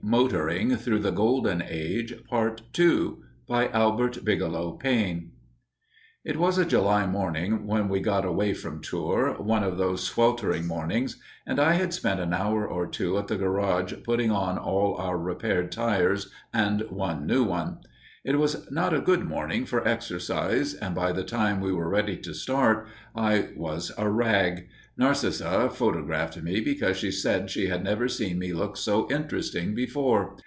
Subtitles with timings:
[0.03, 3.17] MOTORING THROUGH THE GOLDEN AGE PART II
[3.47, 5.31] BY ALBERT BIGELOW PAINE
[6.25, 10.65] It was a July morning when we got away from Tours one of those sweltering
[10.65, 14.95] mornings and I had spent an hour or two at the garage putting on all
[14.95, 17.77] our repaired tires and one new one.
[18.23, 22.17] It was not a good morning for exercise; and by the time we were ready
[22.17, 24.67] to start, I was a rag.
[24.95, 30.35] Narcissa photographed me, because she said she had never seen me look so interesting before.